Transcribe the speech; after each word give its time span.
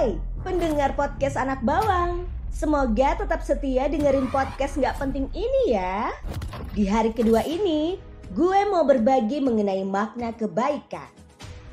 Hai, 0.00 0.16
pendengar 0.40 0.96
podcast 0.96 1.36
anak 1.36 1.60
bawang. 1.60 2.24
Semoga 2.48 3.20
tetap 3.20 3.44
setia 3.44 3.84
dengerin 3.84 4.32
podcast 4.32 4.80
nggak 4.80 4.96
penting 4.96 5.28
ini 5.36 5.76
ya. 5.76 6.08
Di 6.72 6.88
hari 6.88 7.12
kedua 7.12 7.44
ini, 7.44 8.00
gue 8.32 8.60
mau 8.72 8.80
berbagi 8.80 9.44
mengenai 9.44 9.84
makna 9.84 10.32
kebaikan. 10.32 11.04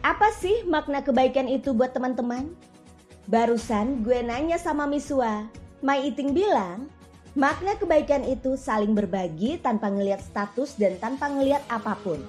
Apa 0.03 0.27
sih 0.35 0.67
makna 0.67 0.99
kebaikan 0.99 1.47
itu 1.47 1.71
buat 1.71 1.95
teman-teman? 1.95 2.51
Barusan 3.31 4.03
gue 4.03 4.19
nanya 4.19 4.59
sama 4.59 4.83
Miswa, 4.91 5.47
Mai 5.79 6.11
Iting 6.11 6.35
bilang, 6.35 6.91
makna 7.31 7.79
kebaikan 7.79 8.27
itu 8.27 8.59
saling 8.59 8.91
berbagi 8.91 9.55
tanpa 9.63 9.87
ngelihat 9.87 10.19
status 10.19 10.75
dan 10.75 10.99
tanpa 10.99 11.31
ngelihat 11.31 11.63
apa 11.71 11.95
pun. 12.03 12.19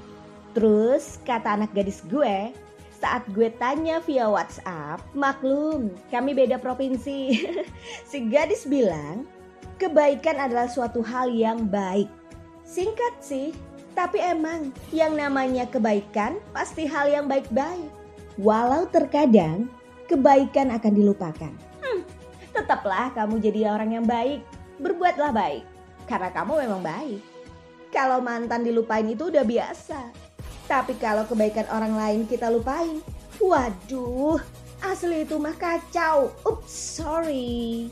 Terus 0.54 1.18
kata 1.26 1.58
anak 1.58 1.74
gadis 1.74 2.06
gue, 2.06 2.54
saat 2.98 3.22
gue 3.30 3.46
tanya 3.62 4.02
via 4.02 4.26
WhatsApp, 4.26 4.98
maklum 5.14 5.94
kami 6.10 6.34
beda 6.34 6.58
provinsi. 6.58 7.46
si 8.10 8.26
gadis 8.26 8.66
bilang, 8.66 9.22
kebaikan 9.78 10.34
adalah 10.34 10.66
suatu 10.66 10.98
hal 11.06 11.30
yang 11.30 11.70
baik. 11.70 12.10
Singkat 12.66 13.22
sih, 13.22 13.54
tapi 13.94 14.18
emang 14.18 14.74
yang 14.90 15.14
namanya 15.14 15.64
kebaikan 15.70 16.42
pasti 16.50 16.90
hal 16.90 17.06
yang 17.06 17.30
baik-baik. 17.30 17.86
Walau 18.34 18.90
terkadang 18.90 19.70
kebaikan 20.10 20.74
akan 20.74 20.92
dilupakan. 20.94 21.54
Hmm, 21.78 22.02
tetaplah 22.50 23.14
kamu 23.14 23.38
jadi 23.38 23.78
orang 23.78 23.94
yang 23.94 24.06
baik. 24.06 24.42
Berbuatlah 24.82 25.34
baik, 25.34 25.64
karena 26.10 26.30
kamu 26.34 26.66
memang 26.66 26.82
baik. 26.82 27.22
Kalau 27.94 28.18
mantan 28.22 28.62
dilupain 28.66 29.06
itu 29.06 29.30
udah 29.30 29.42
biasa. 29.42 30.27
Tapi 30.68 31.00
kalau 31.00 31.24
kebaikan 31.24 31.64
orang 31.72 31.96
lain 31.96 32.20
kita 32.28 32.52
lupain, 32.52 33.00
waduh, 33.40 34.36
asli 34.84 35.24
itu 35.24 35.40
mah 35.40 35.56
kacau. 35.56 36.28
Ups, 36.44 37.00
sorry. 37.00 37.88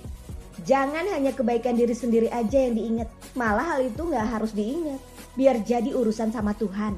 Jangan 0.68 1.08
hanya 1.08 1.32
kebaikan 1.32 1.72
diri 1.72 1.96
sendiri 1.96 2.28
aja 2.28 2.68
yang 2.68 2.76
diingat. 2.76 3.08
Malah 3.32 3.76
hal 3.76 3.88
itu 3.88 4.04
nggak 4.04 4.28
harus 4.28 4.52
diingat. 4.52 5.00
Biar 5.32 5.64
jadi 5.64 5.96
urusan 5.96 6.36
sama 6.36 6.52
Tuhan. 6.52 6.96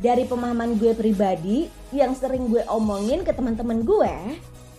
Dari 0.00 0.24
pemahaman 0.24 0.80
gue 0.80 0.96
pribadi 0.96 1.68
yang 1.92 2.16
sering 2.16 2.48
gue 2.48 2.64
omongin 2.72 3.20
ke 3.20 3.36
teman-teman 3.36 3.84
gue, 3.84 4.14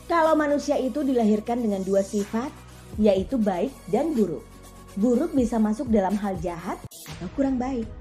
kalau 0.10 0.34
manusia 0.34 0.82
itu 0.82 1.06
dilahirkan 1.06 1.62
dengan 1.62 1.86
dua 1.86 2.02
sifat, 2.02 2.50
yaitu 2.98 3.38
baik 3.38 3.70
dan 3.94 4.18
buruk. 4.18 4.42
Buruk 4.98 5.30
bisa 5.38 5.62
masuk 5.62 5.94
dalam 5.94 6.18
hal 6.18 6.42
jahat 6.42 6.82
atau 7.06 7.30
kurang 7.38 7.62
baik. 7.62 8.01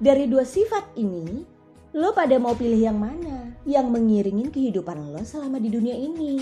Dari 0.00 0.24
dua 0.24 0.48
sifat 0.48 0.96
ini, 0.96 1.44
lo 1.92 2.16
pada 2.16 2.40
mau 2.40 2.56
pilih 2.56 2.88
yang 2.88 2.96
mana 2.96 3.52
yang 3.68 3.92
mengiringin 3.92 4.48
kehidupan 4.48 5.12
lo 5.12 5.20
selama 5.28 5.60
di 5.60 5.68
dunia 5.68 5.92
ini? 5.92 6.40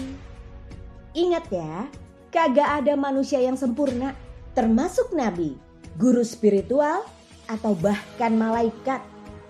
Ingat 1.18 1.50
ya, 1.50 1.90
kagak 2.30 2.86
ada 2.86 2.94
manusia 2.94 3.42
yang 3.42 3.58
sempurna, 3.58 4.14
termasuk 4.54 5.10
nabi, 5.10 5.58
guru 5.98 6.22
spiritual, 6.22 7.02
atau 7.50 7.74
bahkan 7.74 8.30
malaikat. 8.38 9.02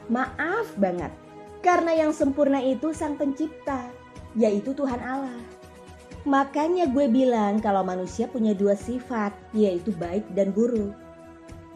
Maaf 0.08 0.72
banget, 0.80 1.12
karena 1.60 1.92
yang 1.92 2.16
sempurna 2.16 2.64
itu 2.64 2.96
sang 2.96 3.20
pencipta, 3.20 3.92
yaitu 4.40 4.72
Tuhan 4.72 5.04
Allah. 5.04 5.36
Makanya 6.24 6.88
gue 6.88 7.12
bilang 7.12 7.60
kalau 7.60 7.84
manusia 7.84 8.24
punya 8.24 8.56
dua 8.56 8.72
sifat, 8.72 9.36
yaitu 9.52 9.92
baik 10.00 10.24
dan 10.32 10.48
buruk. 10.56 10.96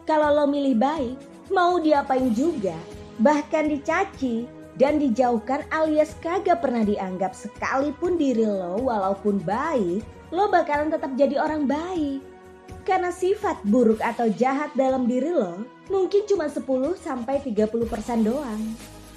Kalau 0.03 0.35
lo 0.35 0.45
milih 0.45 0.75
baik, 0.75 1.15
mau 1.47 1.79
diapain 1.79 2.35
juga, 2.35 2.75
bahkan 3.23 3.71
dicaci 3.71 4.43
dan 4.75 4.99
dijauhkan 4.99 5.63
alias 5.71 6.17
kagak 6.19 6.59
pernah 6.59 6.83
dianggap 6.83 7.31
sekalipun 7.31 8.19
diri 8.19 8.43
lo 8.43 8.83
walaupun 8.83 9.39
baik, 9.45 10.03
lo 10.33 10.49
bakalan 10.51 10.91
tetap 10.91 11.13
jadi 11.15 11.39
orang 11.39 11.69
baik. 11.69 12.19
Karena 12.83 13.15
sifat 13.15 13.63
buruk 13.63 14.03
atau 14.03 14.27
jahat 14.27 14.75
dalam 14.75 15.07
diri 15.07 15.31
lo 15.31 15.63
mungkin 15.87 16.27
cuma 16.27 16.51
10 16.51 16.67
sampai 16.99 17.39
30% 17.39 18.27
doang. 18.27 18.61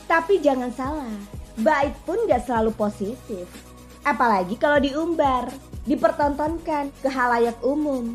Tapi 0.07 0.39
jangan 0.39 0.71
salah, 0.71 1.17
baik 1.59 1.99
pun 2.07 2.31
gak 2.31 2.47
selalu 2.47 2.71
positif. 2.79 3.51
Apalagi 4.07 4.55
kalau 4.55 4.79
diumbar, 4.79 5.51
dipertontonkan 5.83 6.95
ke 7.03 7.11
halayak 7.11 7.59
umum. 7.67 8.15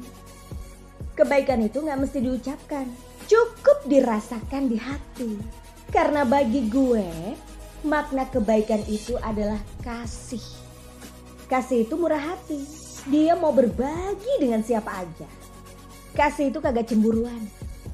Kebaikan 1.12 1.60
itu 1.64 1.84
gak 1.84 2.00
mesti 2.00 2.24
diucapkan, 2.24 2.88
cukup 3.28 3.84
dirasakan 3.88 4.72
di 4.72 4.78
hati. 4.80 5.32
Karena 5.92 6.24
bagi 6.24 6.72
gue, 6.72 7.36
makna 7.84 8.24
kebaikan 8.32 8.80
itu 8.88 9.20
adalah 9.20 9.60
kasih. 9.84 10.44
Kasih 11.52 11.84
itu 11.84 12.00
murah 12.00 12.22
hati. 12.22 12.64
Dia 13.12 13.36
mau 13.36 13.52
berbagi 13.52 14.40
dengan 14.40 14.64
siapa 14.64 15.04
aja. 15.04 15.28
Kasih 16.16 16.54
itu 16.54 16.64
kagak 16.64 16.88
cemburuan. 16.88 17.44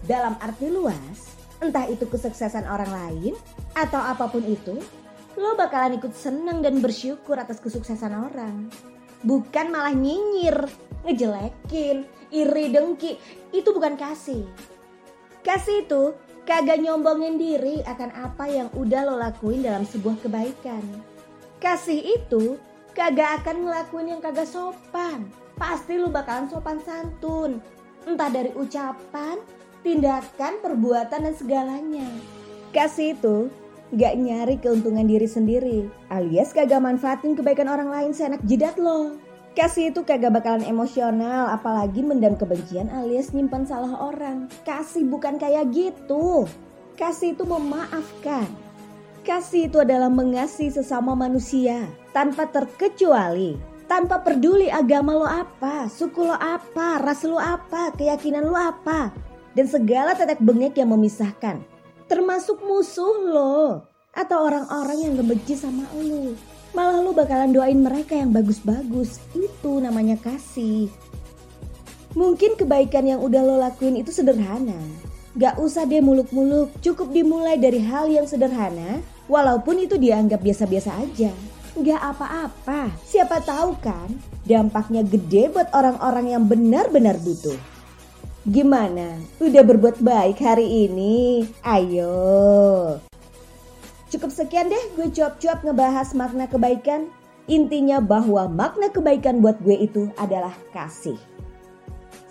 Dalam 0.05 0.37
arti 0.37 0.69
luas, 0.69 1.33
entah 1.57 1.89
itu 1.89 2.05
kesuksesan 2.05 2.69
orang 2.69 2.91
lain 2.93 3.33
atau 3.73 3.97
apa 3.97 4.29
pun 4.29 4.45
itu, 4.45 4.77
lo 5.37 5.57
bakalan 5.57 5.97
ikut 5.97 6.13
seneng 6.13 6.61
dan 6.61 6.81
bersyukur 6.81 7.37
atas 7.37 7.57
kesuksesan 7.57 8.13
orang. 8.13 8.69
Bukan 9.25 9.73
malah 9.73 9.93
nyinyir, 9.93 10.69
ngejelekin, 11.05 12.05
iri 12.31 12.71
dengki. 12.71 13.17
Itu 13.51 13.71
bukan 13.75 13.95
kasih. 13.95 14.43
Kasih 15.43 15.87
itu 15.87 16.15
kagak 16.47 16.79
nyombongin 16.79 17.39
diri 17.39 17.83
akan 17.83 18.11
apa 18.15 18.47
yang 18.47 18.67
udah 18.75 19.01
lo 19.07 19.15
lakuin 19.19 19.63
dalam 19.63 19.83
sebuah 19.83 20.19
kebaikan. 20.23 20.83
Kasih 21.59 22.19
itu 22.19 22.59
kagak 22.91 23.43
akan 23.43 23.67
ngelakuin 23.67 24.17
yang 24.17 24.21
kagak 24.23 24.47
sopan. 24.47 25.27
Pasti 25.57 25.97
lo 25.97 26.07
bakalan 26.11 26.47
sopan 26.47 26.79
santun. 26.83 27.59
Entah 28.07 28.31
dari 28.31 28.55
ucapan, 28.55 29.41
tindakan, 29.83 30.63
perbuatan, 30.63 31.27
dan 31.27 31.35
segalanya. 31.35 32.07
Kasih 32.71 33.17
itu 33.17 33.51
gak 33.95 34.15
nyari 34.19 34.55
keuntungan 34.59 35.07
diri 35.07 35.27
sendiri. 35.27 35.79
Alias 36.11 36.51
kagak 36.51 36.83
manfaatin 36.83 37.35
kebaikan 37.35 37.71
orang 37.71 37.87
lain 37.91 38.11
seenak 38.11 38.43
jidat 38.43 38.75
lo. 38.75 39.26
Kasih 39.57 39.89
itu 39.89 40.05
kagak 40.05 40.37
bakalan 40.37 40.61
emosional, 40.69 41.49
apalagi 41.49 42.05
mendam 42.05 42.37
kebencian 42.37 42.93
alias 42.93 43.33
nyimpan 43.33 43.65
salah 43.65 43.89
orang. 44.05 44.45
Kasih 44.61 45.01
bukan 45.09 45.41
kayak 45.41 45.73
gitu. 45.73 46.45
Kasih 46.93 47.33
itu 47.33 47.41
memaafkan. 47.41 48.45
Kasih 49.25 49.65
itu 49.65 49.81
adalah 49.81 50.13
mengasihi 50.13 50.69
sesama 50.69 51.17
manusia 51.17 51.89
tanpa 52.13 52.45
terkecuali. 52.45 53.57
Tanpa 53.89 54.21
peduli 54.21 54.69
agama 54.69 55.17
lo 55.17 55.25
apa, 55.25 55.89
suku 55.89 56.29
lo 56.29 56.37
apa, 56.37 57.01
ras 57.01 57.25
lo 57.25 57.41
apa, 57.41 57.89
keyakinan 57.97 58.45
lo 58.45 58.53
apa. 58.53 59.09
Dan 59.57 59.65
segala 59.65 60.13
tetek 60.13 60.37
bengek 60.37 60.77
yang 60.77 60.93
memisahkan. 60.93 61.65
Termasuk 62.05 62.61
musuh 62.61 63.25
lo. 63.25 63.81
Atau 64.13 64.37
orang-orang 64.37 65.01
yang 65.01 65.13
ngebenci 65.17 65.57
sama 65.57 65.89
lo. 65.97 66.56
Malah 66.77 67.01
lu 67.01 67.09
bakalan 67.09 67.49
doain 67.49 67.81
mereka 67.81 68.13
yang 68.13 68.29
bagus-bagus. 68.29 69.17
Itu 69.33 69.81
namanya 69.81 70.13
kasih. 70.21 70.93
Mungkin 72.13 72.53
kebaikan 72.53 73.09
yang 73.09 73.17
udah 73.25 73.41
lo 73.41 73.57
lakuin 73.57 73.97
itu 73.97 74.13
sederhana. 74.13 74.77
Gak 75.33 75.57
usah 75.57 75.89
deh 75.89 76.05
muluk-muluk, 76.05 76.69
cukup 76.85 77.09
dimulai 77.09 77.57
dari 77.57 77.81
hal 77.81 78.13
yang 78.13 78.29
sederhana, 78.29 79.01
walaupun 79.25 79.81
itu 79.81 79.97
dianggap 79.97 80.37
biasa-biasa 80.37 81.01
aja. 81.01 81.33
Gak 81.81 82.01
apa-apa, 82.13 82.93
siapa 83.01 83.41
tahu 83.41 83.73
kan 83.81 84.13
dampaknya 84.45 85.01
gede 85.01 85.49
buat 85.49 85.73
orang-orang 85.73 86.37
yang 86.37 86.45
benar-benar 86.45 87.17
butuh. 87.17 87.57
Gimana? 88.45 89.17
Udah 89.41 89.65
berbuat 89.65 89.97
baik 89.97 90.37
hari 90.45 90.85
ini? 90.85 91.41
Ayo. 91.65 92.21
Cukup 94.17 94.33
sekian 94.33 94.65
deh 94.65 94.81
gue 94.97 95.13
cuap-cuap 95.13 95.61
ngebahas 95.61 96.17
makna 96.17 96.49
kebaikan. 96.49 97.05
Intinya 97.45 98.01
bahwa 98.01 98.49
makna 98.49 98.89
kebaikan 98.89 99.45
buat 99.45 99.61
gue 99.61 99.77
itu 99.77 100.09
adalah 100.17 100.57
kasih. 100.73 101.21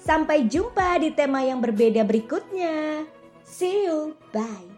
Sampai 0.02 0.50
jumpa 0.50 0.98
di 0.98 1.14
tema 1.14 1.46
yang 1.46 1.62
berbeda 1.62 2.02
berikutnya. 2.02 3.06
See 3.46 3.86
you, 3.86 4.18
bye. 4.34 4.75